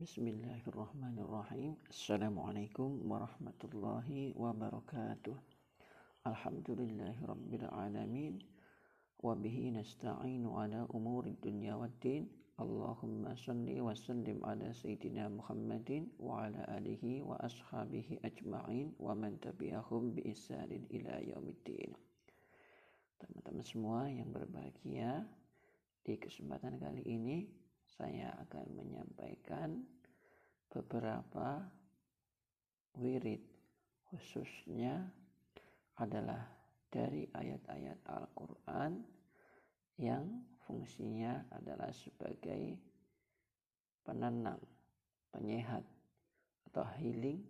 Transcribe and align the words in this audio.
Bismillahirrahmanirrahim. 0.00 1.76
Assalamualaikum 1.92 3.04
warahmatullahi 3.04 4.32
wabarakatuh. 4.32 5.36
Alhamdulillahi 6.24 7.20
rabbil 7.20 7.68
alamin. 7.68 8.40
Wa 9.20 9.36
nasta'inu 9.36 10.56
ala 10.56 10.88
umuri 10.96 11.36
dunya 11.44 11.76
waddin. 11.76 12.32
Allahumma 12.56 13.36
salli 13.36 13.76
wa 13.76 13.92
sallim 13.92 14.40
ala 14.40 14.72
sayyidina 14.72 15.28
Muhammadin 15.28 16.08
wa 16.16 16.48
ala 16.48 16.64
alihi 16.80 17.20
wa 17.20 17.36
ashabihi 17.36 18.24
ajma'in 18.24 18.96
wa 18.96 19.12
man 19.12 19.36
tabi'ahum 19.36 20.16
bi 20.16 20.32
ila 20.96 21.14
yaumiddin. 21.28 21.92
Teman-teman 23.20 23.60
semua 23.68 24.08
yang 24.08 24.32
berbahagia, 24.32 25.28
di 26.00 26.16
kesempatan 26.16 26.80
kali 26.80 27.04
ini 27.04 27.59
saya 28.00 28.32
akan 28.48 28.80
menyampaikan 28.80 29.76
beberapa 30.72 31.60
wirid 32.96 33.44
khususnya 34.08 35.04
adalah 36.00 36.48
dari 36.88 37.28
ayat-ayat 37.28 38.00
Al-Quran 38.08 39.04
yang 40.00 40.24
fungsinya 40.64 41.44
adalah 41.52 41.92
sebagai 41.92 42.80
penenang, 44.00 44.64
penyehat 45.28 45.84
atau 46.72 46.88
healing 46.96 47.44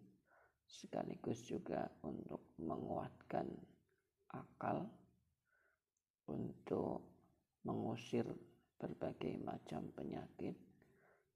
sekaligus 0.66 1.46
juga 1.46 1.86
untuk 2.02 2.58
menguatkan 2.58 3.46
akal 4.34 4.82
untuk 6.26 7.06
mengusir 7.62 8.26
berbagai 8.80 9.36
macam 9.44 9.92
penyakit 9.92 10.56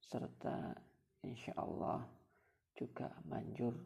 serta 0.01 0.73
insya 1.21 1.53
Allah 1.61 2.01
juga 2.73 3.13
manjur 3.29 3.77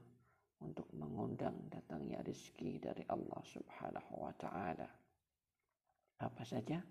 untuk 0.62 0.86
mengundang 0.94 1.70
datangnya 1.70 2.22
rezeki 2.22 2.78
dari 2.82 3.04
Allah 3.10 3.42
Subhanahu 3.42 4.12
wa 4.22 4.34
taala. 4.38 4.88
Apa 6.18 6.42
saja? 6.42 6.82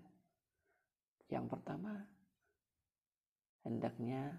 Yang 1.28 1.46
pertama, 1.52 1.92
hendaknya 3.64 4.32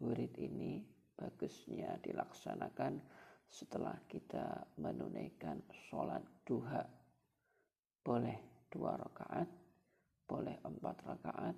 wirid 0.00 0.36
ini 0.36 0.84
bagusnya 1.16 1.96
dilaksanakan 2.04 3.00
setelah 3.48 3.96
kita 4.04 4.68
menunaikan 4.76 5.64
sholat 5.88 6.20
duha. 6.44 6.84
Boleh 8.04 8.68
dua 8.68 9.00
rakaat, 9.00 9.48
boleh 10.26 10.58
empat 10.62 10.96
rakaat, 11.06 11.56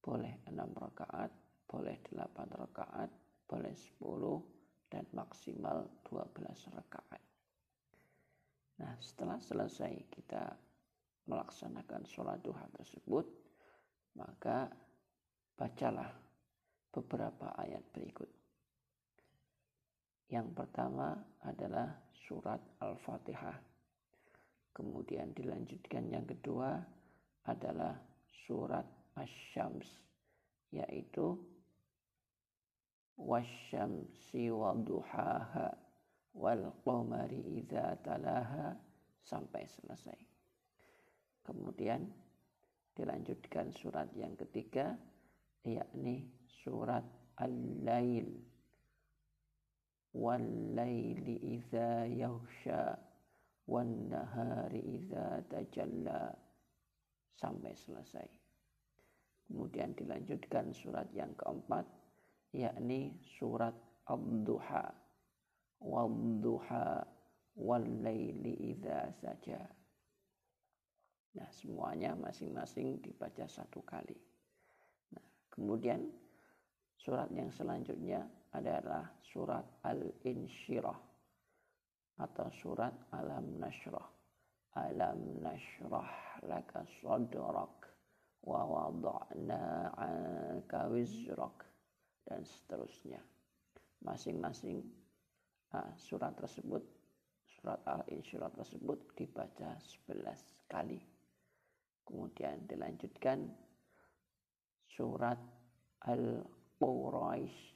boleh 0.00 0.40
enam 0.48 0.72
rakaat, 0.72 1.30
boleh 1.68 2.00
delapan 2.08 2.48
rakaat, 2.52 3.10
boleh 3.44 3.74
sepuluh, 3.76 4.40
dan 4.88 5.04
maksimal 5.12 5.84
dua 6.04 6.24
belas 6.32 6.64
rakaat. 6.72 7.22
Nah, 8.80 8.96
setelah 8.98 9.38
selesai 9.38 10.10
kita 10.10 10.44
melaksanakan 11.28 12.02
sholat 12.04 12.40
duha 12.42 12.66
tersebut, 12.74 13.26
maka 14.18 14.68
bacalah 15.54 16.10
beberapa 16.90 17.54
ayat 17.54 17.84
berikut. 17.94 18.30
Yang 20.30 20.48
pertama 20.56 21.14
adalah 21.46 21.94
surat 22.10 22.58
Al-Fatihah. 22.80 23.60
Kemudian 24.74 25.30
dilanjutkan 25.30 26.10
yang 26.10 26.26
kedua 26.26 26.82
adalah 27.44 27.96
surat 28.46 28.86
asyams 29.14 29.86
yaitu 30.74 31.38
wasyamsi 33.14 34.50
waduhaha 34.50 35.70
wal 36.34 36.74
qamari 36.82 37.62
idza 37.62 37.94
talaha 38.02 38.74
sampai 39.22 39.64
selesai. 39.70 40.20
Kemudian 41.44 42.10
dilanjutkan 42.96 43.70
surat 43.70 44.10
yang 44.18 44.34
ketiga 44.34 44.98
yakni 45.62 46.26
surat 46.46 47.04
Al-Lail 47.38 48.30
wal 50.14 50.46
laili 50.78 51.58
idza 51.58 52.06
yaghsha 52.06 52.94
wan 53.66 54.06
nahari 54.06 54.78
idza 54.78 55.42
tajalla 55.50 56.30
sampai 57.38 57.74
selesai. 57.74 58.28
Kemudian 59.44 59.92
dilanjutkan 59.92 60.72
surat 60.72 61.10
yang 61.12 61.36
keempat 61.36 61.84
yakni 62.54 63.12
surat 63.38 63.74
Ad-Duha. 64.08 64.84
Wad-duha 65.84 67.04
wal-laili 67.60 68.72
idza 68.72 69.12
saja. 69.20 69.60
Nah, 71.34 71.50
semuanya 71.50 72.14
masing-masing 72.14 73.02
dibaca 73.02 73.44
satu 73.50 73.82
kali. 73.82 74.16
Nah, 75.12 75.26
kemudian 75.50 76.08
surat 76.94 77.28
yang 77.34 77.50
selanjutnya 77.50 78.22
adalah 78.54 79.18
surat 79.20 79.66
Al-Insyirah 79.82 81.00
atau 82.22 82.46
surat 82.54 82.94
Alam 83.10 83.58
Nashrah. 83.58 84.23
Alam 84.74 85.38
nashrah 85.38 86.42
laka 86.50 86.82
sadrak 86.98 87.78
wa 88.42 88.60
wada'na 88.66 89.94
'anka 89.94 90.90
wizrak 90.90 91.62
dan 92.26 92.42
seterusnya. 92.42 93.22
Masing-masing 94.02 94.82
uh, 95.72 95.94
surat 95.94 96.34
tersebut 96.34 96.82
surat 97.64 97.80
al-insyirah 97.86 98.52
tersebut 98.52 99.14
dibaca 99.16 99.78
11 100.10 100.68
kali. 100.68 101.00
Kemudian 102.04 102.68
dilanjutkan 102.68 103.48
surat 104.84 105.40
al-Quraisy 106.04 107.73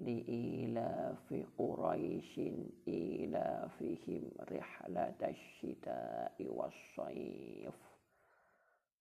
li'ilafi 0.00 1.44
Quraisyin 1.56 2.64
ilafihim 2.88 4.32
rihlatash 4.48 5.44
shita'i 5.60 6.48
was-sayf 6.48 7.76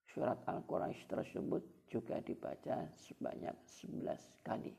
Surat 0.10 0.42
Al-Quraisy 0.50 1.06
tersebut 1.06 1.64
juga 1.86 2.18
dibaca 2.26 2.90
sebanyak 2.98 3.54
11 3.86 4.18
kali. 4.42 4.74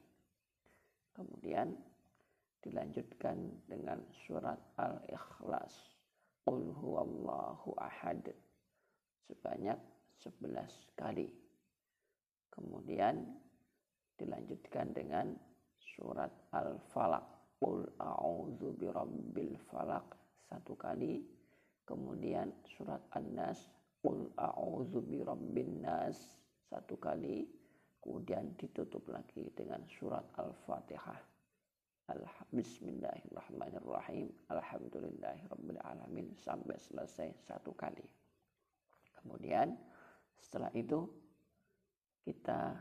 Kemudian 1.15 1.71
dilanjutkan 2.59 3.39
dengan 3.71 4.03
surat 4.27 4.59
Al-Ikhlas. 4.75 5.71
Qul 6.43 6.75
huwallahu 6.75 7.79
ahad. 7.79 8.27
Sebanyak 9.31 9.79
11 10.19 10.99
kali. 10.99 11.31
Kemudian 12.51 13.23
dilanjutkan 14.19 14.91
dengan 14.91 15.31
surat 16.01 16.33
Al-Falaq. 16.57 17.29
Qul 17.61 17.85
a'udzu 18.01 18.73
birabbil 18.81 19.53
falaq 19.69 20.17
satu 20.49 20.73
kali. 20.81 21.21
Kemudian 21.85 22.49
surat 22.65 23.05
An-Nas 23.13 23.69
Qul 24.01 24.33
a'udzu 24.33 25.05
birabbin 25.05 25.85
nas 25.85 26.17
satu 26.73 26.97
kali 26.97 27.45
kemudian 28.01 28.57
ditutup 28.57 29.05
lagi 29.13 29.53
dengan 29.53 29.85
surat 29.93 30.25
Al-Fatihah. 30.41 31.21
Bismillahirrahmanirrahim. 32.49 34.33
Alhamdulillahirabbil 34.49 35.85
alamin 35.85 36.33
sampai 36.41 36.81
selesai 36.81 37.45
satu 37.45 37.77
kali. 37.77 38.09
Kemudian 39.21 39.77
setelah 40.41 40.73
itu 40.73 41.05
kita 42.25 42.73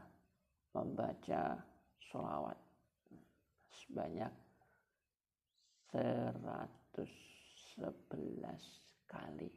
membaca 0.71 1.59
sholawat 1.99 2.55
sebanyak 3.89 4.29
111 5.89 7.01
kali. 9.09 9.49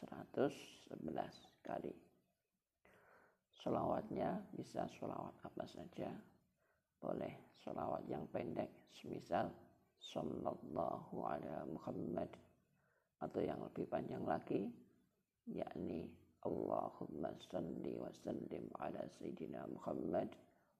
111 0.00 0.96
kali. 1.60 1.92
Solawatnya 3.60 4.40
bisa 4.56 4.88
solawat 4.96 5.36
apa 5.44 5.68
saja. 5.68 6.08
Boleh 6.96 7.52
solawat 7.60 8.08
yang 8.08 8.24
pendek, 8.32 8.72
semisal 8.96 9.52
Sallallahu 10.00 11.20
ala 11.28 11.68
Muhammad. 11.68 12.32
Atau 13.20 13.44
yang 13.44 13.60
lebih 13.60 13.84
panjang 13.92 14.24
lagi, 14.24 14.64
yakni 15.44 16.08
Allahumma 16.40 17.36
salli 17.52 17.92
wa 18.00 18.08
sallim 18.24 18.64
ala 18.80 19.04
Sayyidina 19.20 19.68
Muhammad 19.68 20.32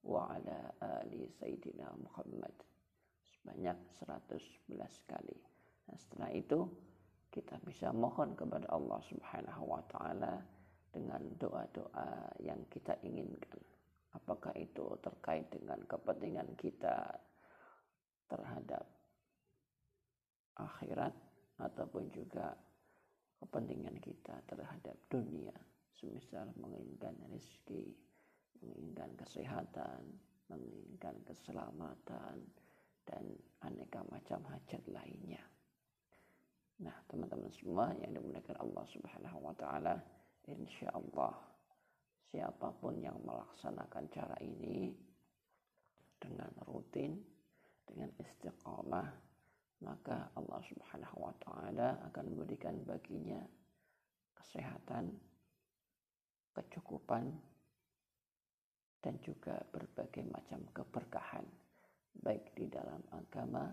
wa 0.05 0.29
ala 0.33 0.73
ali 0.81 1.29
Sayyidina 1.41 1.93
Muhammad. 2.01 2.55
Sebanyak 3.21 3.77
111 4.01 4.77
kali. 5.09 5.39
Nah, 5.89 5.97
setelah 5.97 6.31
itu 6.33 6.69
kita 7.31 7.57
bisa 7.63 7.95
mohon 7.95 8.35
kepada 8.35 8.67
Allah 8.75 9.01
Subhanahu 9.07 9.65
wa 9.71 9.83
taala 9.87 10.43
dengan 10.91 11.23
doa-doa 11.39 12.35
yang 12.43 12.59
kita 12.67 12.99
inginkan. 13.07 13.63
apakah 14.11 14.51
itu 14.59 14.99
terkait 15.07 15.47
dengan 15.55 15.79
kepentingan 15.87 16.59
kita 16.59 17.15
terhadap 18.27 18.83
akhirat 20.59 21.15
ataupun 21.63 22.11
juga 22.11 22.51
kepentingan 23.39 23.95
kita 24.03 24.35
terhadap 24.51 24.99
dunia 25.07 25.55
semisal 25.95 26.51
menginginkan 26.59 27.15
rezeki 27.31 27.95
menginginkan 28.61 29.11
kesehatan 29.17 30.01
menginginkan 30.51 31.15
keselamatan 31.25 32.37
dan 33.07 33.25
aneka 33.63 34.03
macam 34.11 34.43
hajat 34.51 34.83
lainnya. 34.91 35.41
Nah 36.83 36.97
teman-teman 37.07 37.51
semua 37.55 37.95
yang 38.03 38.19
dimuliakan 38.19 38.59
Allah 38.59 38.85
subhanahu 38.91 39.39
wa 39.47 39.55
ta'ala 39.55 39.95
insya 40.51 40.91
Allah 40.91 41.39
siapa 42.31 42.75
pun 42.83 42.99
yang 42.99 43.19
melaksanakan 43.23 44.05
cara 44.11 44.37
ini 44.43 44.91
dengan 46.19 46.51
rutin 46.67 47.19
dengan 47.87 48.11
istiqamah 48.19 49.09
maka 49.81 50.29
Allah 50.37 50.61
Subhanahu 50.69 51.17
wa 51.25 51.35
taala 51.41 51.97
akan 52.13 52.25
memberikan 52.37 52.77
baginya 52.85 53.41
kesehatan, 54.37 55.09
kecukupan 56.53 57.33
dan 59.01 59.17
juga 59.25 59.57
berbagai 59.73 60.25
macam 60.29 60.61
keberkahan 60.77 61.45
baik 62.21 62.53
di 62.53 62.69
dalam 62.69 63.01
agama, 63.17 63.65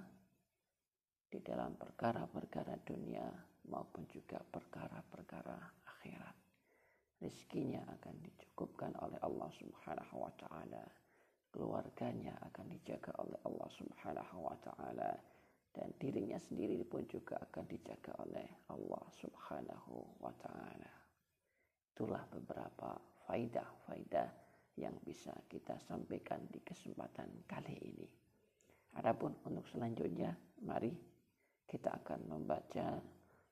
di 1.28 1.40
dalam 1.44 1.76
perkara-perkara 1.76 2.80
dunia 2.88 3.28
maupun 3.68 4.08
juga 4.08 4.40
perkara-perkara 4.40 5.58
akhirat. 5.84 6.38
Rizkinya 7.18 7.84
akan 7.98 8.16
dicukupkan 8.24 8.94
oleh 9.04 9.20
Allah 9.20 9.50
Subhanahu 9.60 10.16
wa 10.24 10.32
taala. 10.38 10.86
Keluarganya 11.52 12.38
akan 12.48 12.66
dijaga 12.78 13.12
oleh 13.20 13.40
Allah 13.44 13.70
Subhanahu 13.74 14.38
wa 14.46 14.56
taala 14.62 15.12
dan 15.74 15.90
dirinya 15.98 16.38
sendiri 16.38 16.86
pun 16.86 17.04
juga 17.10 17.42
akan 17.50 17.66
dijaga 17.66 18.14
oleh 18.22 18.48
Allah 18.70 19.06
Subhanahu 19.18 20.22
wa 20.22 20.32
taala. 20.38 20.94
Itulah 21.92 22.24
beberapa 22.30 22.94
faidah-faidah 23.26 24.47
yang 24.78 24.94
bisa 25.02 25.34
kita 25.50 25.82
sampaikan 25.82 26.46
di 26.48 26.62
kesempatan 26.62 27.44
kali 27.50 27.76
ini. 27.82 28.08
Adapun 28.98 29.34
untuk 29.46 29.66
selanjutnya, 29.70 30.34
mari 30.64 30.94
kita 31.66 31.98
akan 32.02 32.30
membaca 32.30 33.02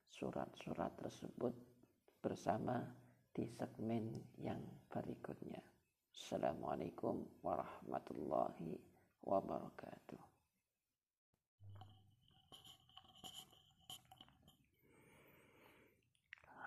surat-surat 0.06 0.94
tersebut 0.96 1.54
bersama 2.22 2.80
di 3.34 3.44
segmen 3.44 4.22
yang 4.40 4.62
berikutnya. 4.88 5.60
Assalamualaikum 6.16 7.44
warahmatullahi 7.44 8.80
wabarakatuh. 9.20 10.35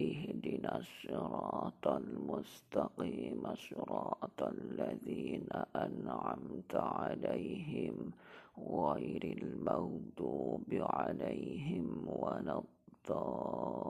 اهدنا 0.00 0.78
الصراط 0.78 1.86
المستقيم 1.88 3.54
صراط 3.54 4.42
الذين 4.42 5.46
أنعمت 5.76 6.74
عليهم 6.74 8.10
غير 8.58 9.24
المغضوب 9.42 10.68
عليهم 10.72 12.08
ولا 12.08 12.62
الضالين. 13.08 13.80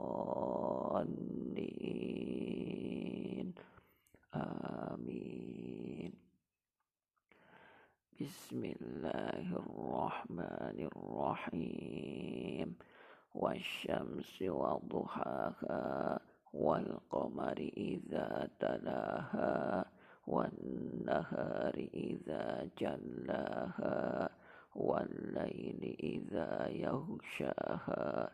آمين. 4.35 6.11
بسم 8.21 8.61
الله 8.65 9.45
الرحمن 9.63 10.89
الرحيم. 10.91 12.75
والشمس 13.35 14.41
وضحاها 14.41 16.19
والقمر 16.53 17.57
إذا 17.77 18.49
تلاها 18.59 19.85
والنهار 20.27 21.75
إذا 21.93 22.69
جلاها 22.77 24.29
والليل 24.75 25.95
إذا 26.03 26.67
يغشاها 26.67 28.31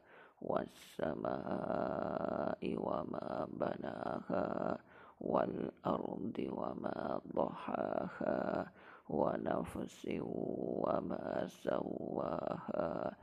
والسماء 1.38 2.76
وما 2.78 3.48
بناها 3.52 4.78
والأرض 5.22 6.38
وما 6.52 7.22
ضحاها 7.36 8.72
ونفس 9.10 10.08
وما 10.22 11.48
سواها 11.48 13.16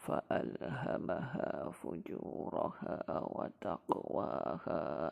فألهمها 0.00 1.70
فجورها 1.70 3.02
وتقواها 3.36 5.10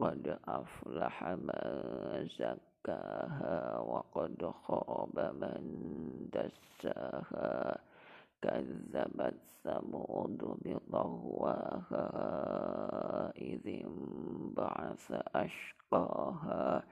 قد 0.00 0.38
أفلح 0.48 1.24
من 1.24 2.28
زكاها 2.38 3.78
وقد 3.78 4.52
خاب 4.66 5.16
من 5.40 5.62
دساها 6.32 7.78
كذبت 8.42 9.34
ثمود 9.64 10.40
بطغواها 10.64 12.06
إذ 13.36 13.66
انبعث 13.66 15.12
أشقاها. 15.34 16.82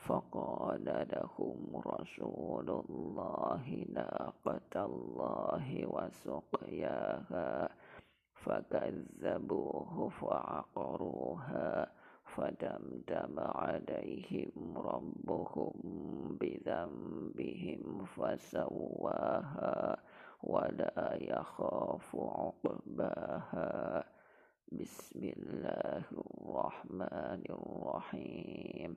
فقال 0.00 0.84
لهم 0.84 1.82
رسول 1.86 2.68
الله 2.70 3.84
ناقة 3.88 4.74
الله 4.86 5.86
وسقياها 5.86 7.68
فكذبوه 8.34 10.08
فعقروها 10.08 11.92
فدمدم 12.24 13.34
عليهم 13.38 14.78
ربهم 14.78 15.72
بذنبهم 16.40 18.04
فسواها 18.04 19.96
ولا 20.42 21.16
يخاف 21.20 22.16
عقباها. 22.16 24.04
بسم 24.72 25.20
الله 25.36 26.04
الرحمن 26.12 27.42
الرحيم. 27.50 28.96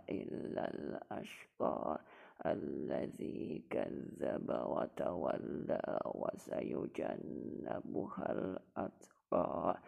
إلا 0.09 0.63
الأشقى 0.73 1.99
الذي 2.45 3.63
كذب 3.69 4.49
وتولى 4.49 5.99
وسيجنبها 6.15 7.51
الأتقى 8.31 9.79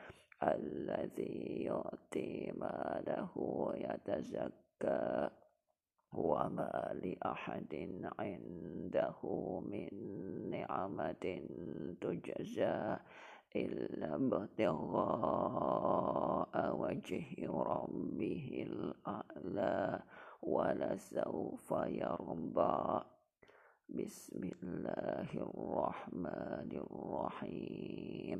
الذي 0.43 1.63
يؤتي 1.65 2.51
ماله 2.57 3.33
يتزكى. 3.75 5.29
وما 6.13 6.99
لأحد 7.03 7.73
عنده 8.19 9.19
من 9.71 9.89
نعمة 10.51 11.25
تجزى 12.01 12.97
إلا 13.55 14.15
ابتغاء 14.15 15.65
وجه 16.75 17.25
ربه 17.47 18.67
الأعلى 18.67 20.03
ولسوف 20.41 21.71
يرضى. 21.71 23.03
بسم 23.89 24.41
الله 24.63 25.29
الرحمن 25.35 26.71
الرحيم. 26.71 28.39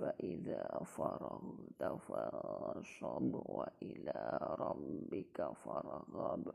فإذا 0.00 0.80
فرغت 0.84 1.82
فانصب 1.82 3.34
وإلى 3.34 4.38
ربك 4.58 5.52
فارغب. 5.64 6.54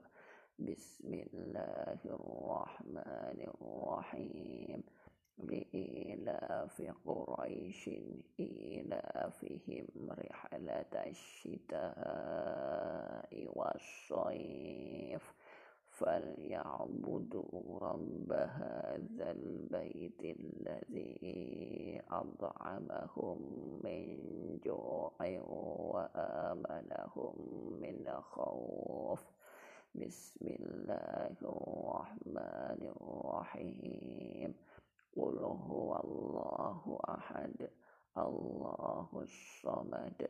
بسم 0.60 1.14
الله 1.14 2.00
الرحمن 2.06 3.40
الرحيم. 3.48 4.84
لإيلاف 5.38 6.92
قريش 7.06 7.90
إيلافهم 8.40 10.12
رحلة 10.12 10.94
الشتاء 11.08 11.92
والصيف. 13.56 15.34
فليعبدوا 15.96 17.80
رب 17.80 18.32
هذا 18.32 19.32
البيت 19.32 20.22
الذي 20.24 22.02
أطعمهم 22.12 23.40
من 23.84 24.08
جوع 24.66 25.16
وآمنهم 25.96 27.36
من 27.82 28.22
خوف. 28.22 29.22
بسم 29.96 30.46
الله 30.60 31.36
الرحمن 31.42 32.82
الرحيم. 32.96 34.56
قل 35.16 35.38
هو 35.40 35.90
الله 36.04 37.00
أحد 37.10 37.70
الله 38.18 39.10
الصمد. 39.14 40.30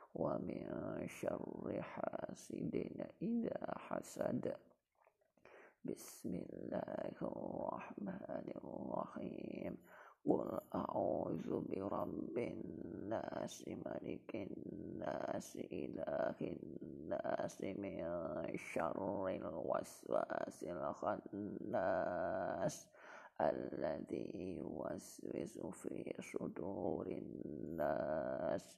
ومن 0.15 1.07
شر 1.07 1.81
حاسد 1.81 2.75
إذا 3.21 3.73
حسد. 3.77 4.55
بسم 5.85 6.35
الله 6.35 7.11
الرحمن 7.21 8.47
الرحيم. 8.55 9.77
قل 10.25 10.59
أعوذ 10.75 11.49
برب 11.65 12.37
الناس 12.37 13.67
ملك 13.67 14.35
الناس 14.35 15.55
إله 15.55 16.37
الناس 16.41 17.61
من 17.61 17.97
شر 18.57 19.27
الوسواس 19.27 20.63
الخناس 20.63 22.07
الذي 23.41 24.57
يوسوس 24.61 25.87
في 25.87 26.13
صدور 26.21 27.07
الناس. 27.07 28.77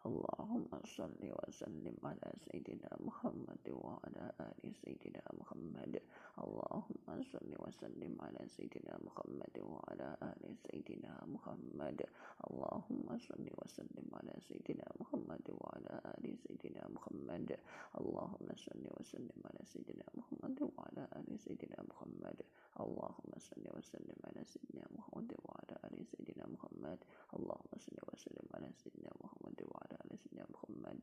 اللهم 0.00 0.68
صل 0.96 1.20
وسلم 1.20 1.96
على 2.04 2.32
سيدنا 2.48 2.88
محمد 3.04 3.64
وعلى 3.68 4.32
آل 4.40 4.74
سيدنا 4.74 5.22
محمد. 5.40 6.00
اللهم 6.40 7.06
صل 7.32 7.52
وسلم 7.60 8.12
على 8.20 8.42
سيدنا 8.48 8.96
محمد 9.04 9.56
وعلى 9.60 10.08
آل 10.22 10.56
سيدنا 10.56 11.12
محمد. 11.28 11.98
اللهم 12.48 13.08
صل 13.28 13.46
وسلم 13.60 14.06
على 14.16 14.34
سيدنا 14.48 14.86
محمد 15.00 15.46
وعلى 15.60 15.94
آل 16.16 16.24
سيدنا 16.48 16.82
محمد. 16.96 17.48
اللهم 18.00 18.48
صل 18.56 18.84
وسلم 18.96 19.38
على 19.44 19.62
سيدنا 19.72 20.06
محمد 20.16 20.58
وعلى 20.76 21.04
آل 21.20 21.28
سيدنا 21.38 21.78
محمد. 21.90 22.38
اللهم 22.80 23.32
صل 23.38 23.64
وسلم 23.76 24.18
على 24.24 24.42
سيدنا 24.48 24.84
محمد 24.96 25.30
وعلى 25.44 25.74
آل 25.84 25.96
سيدنا 26.08 26.44
محمد. 26.48 26.98
اللهم 27.36 27.72
صل 27.78 27.96
وسلم 28.08 28.46
على 28.54 28.72
سيدنا 28.72 29.10
محمد 29.24 29.58
وعلى 29.70 29.96
آل 30.04 30.18
سيدنا 30.18 30.44
محمد 30.54 31.00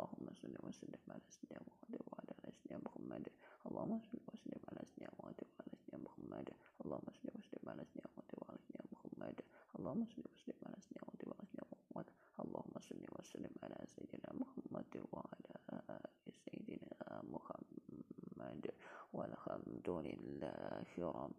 اللهم 0.00 0.28
صل 0.34 0.56
وسلم 0.68 1.00
على 1.08 1.20
سيدنا 1.28 1.60
محمد 1.68 2.00
وعلى 2.08 2.32
آل 2.48 2.54
سيدنا 2.62 2.80
محمد. 2.86 3.24
اللهم 3.66 4.00
صل 4.00 4.18
وسلم 4.32 4.60
على 4.68 4.80
سيدنا 4.88 5.10
محمد 5.18 5.38
وعلى 5.44 5.74
سيدنا 5.76 5.98
محمد. 6.06 6.48
اللهم 6.84 7.08
صل 7.12 7.28
وسلم 7.38 7.68
على 7.68 7.84
سيدنا 7.84 8.08
محمد 8.16 8.34
وعلى 8.40 8.58
سيدنا 8.66 8.84
محمد. 8.92 9.36
اللهم 9.78 10.04
صل 10.12 10.22
وسلم 10.32 10.58
على 10.66 10.76
سيدنا 10.80 11.02
محمد 11.04 11.22
وعلى 11.28 11.44
سيدنا 11.52 11.66
محمد. 11.72 12.08
اللهم 12.40 12.74
صل 12.88 13.04
وسلم 13.18 13.52
على 13.62 13.78
سيدنا 13.94 14.30
محمد 14.40 14.92
وعلى 15.12 15.52
آل 15.92 16.32
سيدنا 16.44 17.22
محمد. 17.34 18.64
والحمد 19.12 19.88
لله 19.88 20.86
رب 20.98 21.29